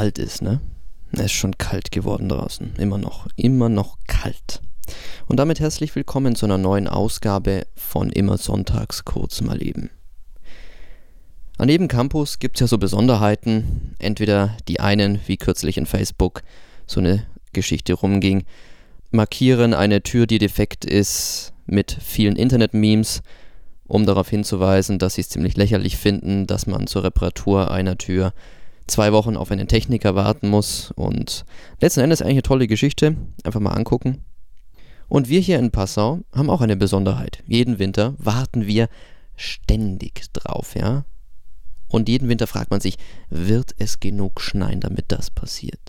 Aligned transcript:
kalt 0.00 0.18
ist, 0.18 0.40
ne? 0.40 0.62
Es 1.12 1.26
ist 1.26 1.32
schon 1.32 1.58
kalt 1.58 1.92
geworden 1.92 2.30
draußen. 2.30 2.72
Immer 2.78 2.96
noch. 2.96 3.26
Immer 3.36 3.68
noch 3.68 3.98
kalt. 4.06 4.62
Und 5.26 5.38
damit 5.38 5.60
herzlich 5.60 5.94
willkommen 5.94 6.34
zu 6.36 6.46
einer 6.46 6.56
neuen 6.56 6.88
Ausgabe 6.88 7.66
von 7.74 8.08
Immer 8.08 8.38
Sonntags 8.38 9.04
kurz 9.04 9.42
mal 9.42 9.62
eben. 9.62 9.90
An 11.58 11.68
jedem 11.68 11.86
Campus 11.86 12.38
gibt 12.38 12.56
es 12.56 12.60
ja 12.62 12.66
so 12.66 12.78
Besonderheiten. 12.78 13.94
Entweder 13.98 14.56
die 14.68 14.80
einen, 14.80 15.20
wie 15.26 15.36
kürzlich 15.36 15.76
in 15.76 15.84
Facebook 15.84 16.44
so 16.86 17.00
eine 17.00 17.26
Geschichte 17.52 17.92
rumging, 17.92 18.44
markieren 19.10 19.74
eine 19.74 20.02
Tür, 20.02 20.26
die 20.26 20.38
defekt 20.38 20.86
ist, 20.86 21.52
mit 21.66 21.94
vielen 22.00 22.36
Internet-Memes, 22.36 23.20
um 23.86 24.06
darauf 24.06 24.30
hinzuweisen, 24.30 24.98
dass 24.98 25.16
sie 25.16 25.20
es 25.20 25.28
ziemlich 25.28 25.58
lächerlich 25.58 25.98
finden, 25.98 26.46
dass 26.46 26.66
man 26.66 26.86
zur 26.86 27.04
Reparatur 27.04 27.70
einer 27.70 27.98
Tür 27.98 28.32
zwei 28.90 29.12
Wochen 29.12 29.36
auf 29.36 29.50
einen 29.50 29.68
Techniker 29.68 30.14
warten 30.14 30.48
muss. 30.48 30.92
Und 30.96 31.44
letzten 31.80 32.00
Endes 32.00 32.20
eigentlich 32.20 32.34
eine 32.34 32.42
tolle 32.42 32.66
Geschichte. 32.66 33.16
Einfach 33.44 33.60
mal 33.60 33.72
angucken. 33.72 34.24
Und 35.08 35.28
wir 35.28 35.40
hier 35.40 35.58
in 35.58 35.72
Passau 35.72 36.20
haben 36.32 36.50
auch 36.50 36.60
eine 36.60 36.76
Besonderheit. 36.76 37.42
Jeden 37.46 37.78
Winter 37.78 38.14
warten 38.18 38.66
wir 38.66 38.88
ständig 39.34 40.32
drauf, 40.32 40.76
ja? 40.76 41.04
Und 41.88 42.08
jeden 42.08 42.28
Winter 42.28 42.46
fragt 42.46 42.70
man 42.70 42.80
sich, 42.80 42.96
wird 43.28 43.74
es 43.78 43.98
genug 43.98 44.40
schneien, 44.40 44.78
damit 44.78 45.06
das 45.08 45.30
passiert? 45.30 45.80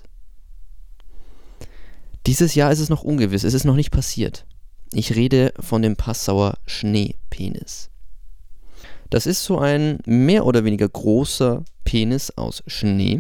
Dieses 2.26 2.56
Jahr 2.56 2.72
ist 2.72 2.80
es 2.80 2.90
noch 2.90 3.04
ungewiss, 3.04 3.44
es 3.44 3.54
ist 3.54 3.66
noch 3.66 3.76
nicht 3.76 3.92
passiert. 3.92 4.46
Ich 4.92 5.16
rede 5.16 5.54
von 5.60 5.84
dem 5.84 5.96
Passauer 5.96 6.58
Schneepenis. 6.66 7.91
Das 9.12 9.26
ist 9.26 9.44
so 9.44 9.60
ein 9.60 10.00
mehr 10.06 10.46
oder 10.46 10.64
weniger 10.64 10.88
großer 10.88 11.64
Penis 11.84 12.32
aus 12.32 12.64
Schnee, 12.66 13.20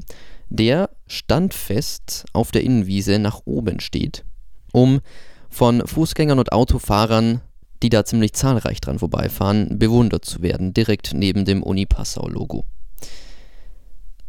der 0.49 0.89
standfest 1.05 2.25
auf 2.31 2.51
der 2.51 2.63
Innenwiese 2.63 3.19
nach 3.19 3.41
oben 3.45 3.81
steht, 3.81 4.23
um 4.71 5.01
von 5.49 5.85
Fußgängern 5.85 6.39
und 6.39 6.53
Autofahrern, 6.53 7.41
die 7.83 7.89
da 7.89 8.05
ziemlich 8.05 8.31
zahlreich 8.33 8.79
dran 8.79 8.99
vorbeifahren, 8.99 9.77
bewundert 9.79 10.23
zu 10.23 10.41
werden, 10.41 10.73
direkt 10.73 11.11
neben 11.13 11.43
dem 11.43 11.61
Uni 11.61 11.85
Passau 11.85 12.25
Logo. 12.27 12.65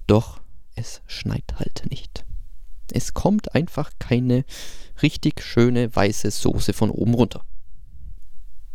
Doch 0.09 0.41
es 0.75 1.01
schneit 1.07 1.55
halt 1.57 1.85
nicht. 1.91 2.25
Es 2.91 3.15
kommt 3.15 3.55
einfach 3.55 3.93
keine 4.01 4.45
richtig 5.01 5.43
schöne 5.43 5.95
weiße 5.95 6.31
Soße 6.33 6.73
von 6.73 6.91
oben 6.91 7.15
runter. 7.15 7.45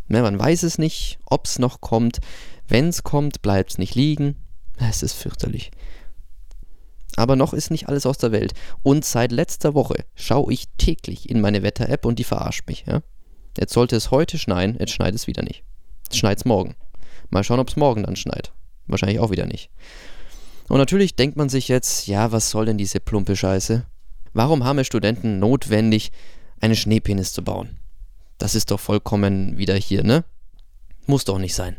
Man 0.08 0.40
weiß 0.40 0.64
es 0.64 0.78
nicht, 0.78 1.20
ob 1.26 1.46
es 1.46 1.60
noch 1.60 1.82
kommt. 1.82 2.20
Wenn 2.68 2.90
es 2.90 3.04
kommt, 3.04 3.42
bleibt 3.42 3.72
es 3.72 3.78
nicht 3.78 3.96
liegen. 3.96 4.36
Es 4.78 5.04
ist 5.04 5.14
fürchterlich. 5.14 5.72
Aber 7.16 7.36
noch 7.36 7.54
ist 7.54 7.72
nicht 7.72 7.90
alles 7.90 8.06
aus 8.06 8.18
der 8.18 8.32
Welt. 8.32 8.54
Und 8.84 9.04
seit 9.04 9.32
letzter 9.32 9.74
Woche 9.74 10.06
schaue 10.16 10.54
ich 10.54 10.66
täglich 10.78 11.30
in 11.30 11.42
meine 11.42 11.64
Wetter-App 11.64 12.06
und 12.06 12.20
die 12.20 12.24
verarscht 12.24 12.68
mich. 12.68 12.86
Ja? 12.88 13.02
Jetzt 13.58 13.74
sollte 13.74 13.96
es 13.96 14.12
heute 14.12 14.38
schneien, 14.38 14.78
jetzt 14.80 14.92
schneit 14.92 15.16
es 15.16 15.28
wieder 15.28 15.42
nicht. 15.42 15.64
Jetzt 16.04 16.18
schneit 16.18 16.38
es 16.38 16.46
morgen. 16.46 16.76
Mal 17.30 17.44
schauen, 17.44 17.60
ob 17.60 17.70
es 17.70 17.76
morgen 17.76 18.04
dann 18.04 18.16
schneit. 18.16 18.54
Wahrscheinlich 18.86 19.20
auch 19.20 19.32
wieder 19.32 19.46
nicht. 19.46 19.72
Und 20.70 20.78
natürlich 20.78 21.16
denkt 21.16 21.38
man 21.38 21.50
sich 21.50 21.68
jetzt, 21.68 22.08
ja, 22.08 22.32
was 22.32 22.50
soll 22.50 22.66
denn 22.66 22.78
diese 22.78 23.00
plumpe 23.00 23.36
Scheiße? 23.36 23.86
Warum 24.34 24.64
haben 24.64 24.80
es 24.80 24.88
Studenten 24.88 25.40
notwendig, 25.40 26.12
einen 26.60 26.76
Schneepenis 26.76 27.34
zu 27.34 27.44
bauen? 27.44 27.80
Das 28.38 28.54
ist 28.54 28.70
doch 28.70 28.80
vollkommen 28.80 29.58
wieder 29.58 29.76
hier, 29.76 30.04
ne? 30.04 30.24
Muss 31.08 31.26
doch 31.26 31.40
nicht 31.40 31.56
sein. 31.56 31.78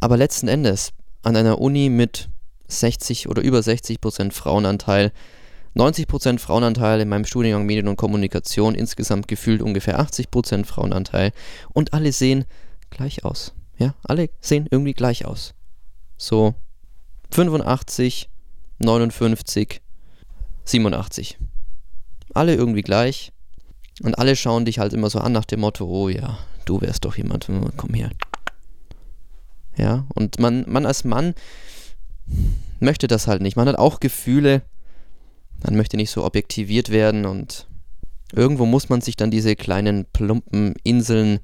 Aber 0.00 0.16
letzten 0.16 0.48
Endes, 0.48 0.92
an 1.22 1.36
einer 1.36 1.60
Uni 1.60 1.88
mit 1.88 2.28
60 2.68 3.28
oder 3.28 3.42
über 3.42 3.62
60 3.62 4.00
Prozent 4.00 4.34
Frauenanteil, 4.34 5.12
90 5.74 6.06
Prozent 6.06 6.40
Frauenanteil 6.40 7.00
in 7.00 7.08
meinem 7.08 7.24
Studiengang 7.24 7.66
Medien 7.66 7.88
und 7.88 7.96
Kommunikation, 7.96 8.74
insgesamt 8.74 9.28
gefühlt 9.28 9.62
ungefähr 9.62 9.98
80 9.98 10.30
Prozent 10.30 10.66
Frauenanteil 10.66 11.32
und 11.72 11.92
alle 11.92 12.12
sehen 12.12 12.44
gleich 12.90 13.24
aus. 13.24 13.54
Ja, 13.78 13.94
alle 14.02 14.30
sehen 14.40 14.66
irgendwie 14.70 14.94
gleich 14.94 15.24
aus. 15.24 15.54
So 16.16 16.54
85, 17.30 18.28
59, 18.78 19.80
87. 20.64 21.38
Alle 22.34 22.54
irgendwie 22.54 22.82
gleich. 22.82 23.32
Und 24.02 24.18
alle 24.18 24.36
schauen 24.36 24.64
dich 24.64 24.78
halt 24.78 24.92
immer 24.92 25.10
so 25.10 25.18
an 25.18 25.32
nach 25.32 25.44
dem 25.44 25.60
Motto, 25.60 25.86
oh 25.86 26.08
ja, 26.08 26.38
du 26.64 26.80
wärst 26.80 27.04
doch 27.04 27.16
jemand, 27.16 27.48
komm 27.76 27.94
her. 27.94 28.10
Ja, 29.78 30.06
und 30.14 30.40
man, 30.40 30.64
man 30.68 30.84
als 30.86 31.04
Mann 31.04 31.34
möchte 32.80 33.06
das 33.06 33.26
halt 33.26 33.40
nicht. 33.42 33.56
Man 33.56 33.68
hat 33.68 33.76
auch 33.76 34.00
Gefühle, 34.00 34.62
man 35.64 35.76
möchte 35.76 35.96
nicht 35.96 36.10
so 36.10 36.24
objektiviert 36.24 36.90
werden 36.90 37.24
und 37.24 37.66
irgendwo 38.32 38.66
muss 38.66 38.88
man 38.88 39.00
sich 39.00 39.16
dann 39.16 39.30
diese 39.30 39.56
kleinen 39.56 40.04
plumpen 40.04 40.74
Inseln 40.82 41.40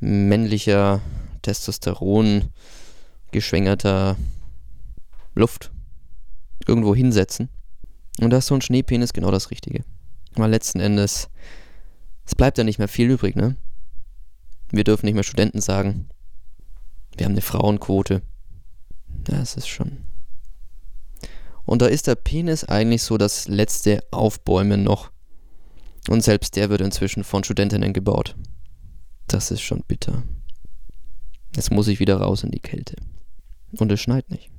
männlicher 0.00 1.00
Testosteron 1.42 2.50
geschwängerter 3.32 4.16
Luft 5.34 5.70
irgendwo 6.66 6.94
hinsetzen. 6.94 7.48
Und 8.20 8.30
da 8.30 8.38
ist 8.38 8.46
so 8.46 8.54
ein 8.54 8.62
Schneepenis 8.62 9.12
genau 9.12 9.30
das 9.30 9.50
Richtige. 9.50 9.84
Weil 10.34 10.50
letzten 10.50 10.80
Endes, 10.80 11.28
es 12.24 12.34
bleibt 12.34 12.58
ja 12.58 12.64
nicht 12.64 12.78
mehr 12.78 12.88
viel 12.88 13.10
übrig, 13.10 13.36
ne? 13.36 13.56
Wir 14.70 14.84
dürfen 14.84 15.06
nicht 15.06 15.14
mehr 15.14 15.22
Studenten 15.22 15.60
sagen. 15.60 16.08
Wir 17.16 17.24
haben 17.24 17.32
eine 17.32 17.40
Frauenquote. 17.40 18.22
Ja, 19.28 19.40
es 19.40 19.56
ist 19.56 19.68
schon. 19.68 20.04
Und 21.64 21.82
da 21.82 21.86
ist 21.86 22.06
der 22.06 22.14
Penis 22.14 22.64
eigentlich 22.64 23.02
so 23.02 23.18
das 23.18 23.48
letzte 23.48 24.00
Aufbäumen 24.10 24.82
noch. 24.82 25.10
Und 26.08 26.22
selbst 26.22 26.56
der 26.56 26.70
wird 26.70 26.80
inzwischen 26.80 27.24
von 27.24 27.42
Studentinnen 27.42 27.92
gebaut. 27.92 28.36
Das 29.26 29.50
ist 29.50 29.62
schon 29.62 29.82
bitter. 29.88 30.22
Jetzt 31.54 31.72
muss 31.72 31.88
ich 31.88 31.98
wieder 31.98 32.18
raus 32.18 32.44
in 32.44 32.52
die 32.52 32.60
Kälte. 32.60 32.96
Und 33.78 33.90
es 33.90 34.00
schneit 34.00 34.30
nicht. 34.30 34.50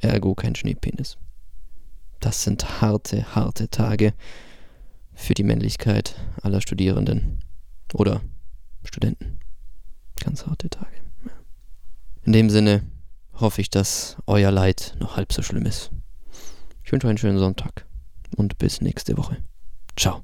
Ergo 0.00 0.34
kein 0.34 0.56
Schneepenis. 0.56 1.18
Das 2.20 2.42
sind 2.42 2.80
harte, 2.80 3.36
harte 3.36 3.68
Tage 3.68 4.14
für 5.14 5.34
die 5.34 5.44
Männlichkeit 5.44 6.16
aller 6.42 6.60
Studierenden 6.60 7.44
oder 7.94 8.22
Studenten. 8.82 9.38
Ganz 10.18 10.46
harte 10.46 10.68
Tage. 10.68 11.05
In 12.26 12.32
dem 12.32 12.50
Sinne 12.50 12.82
hoffe 13.34 13.60
ich, 13.60 13.70
dass 13.70 14.16
euer 14.26 14.50
Leid 14.50 14.96
noch 14.98 15.16
halb 15.16 15.32
so 15.32 15.42
schlimm 15.42 15.64
ist. 15.64 15.92
Ich 16.82 16.90
wünsche 16.90 17.06
euch 17.06 17.10
einen 17.10 17.18
schönen 17.18 17.38
Sonntag 17.38 17.86
und 18.36 18.58
bis 18.58 18.80
nächste 18.80 19.16
Woche. 19.16 19.36
Ciao. 19.96 20.22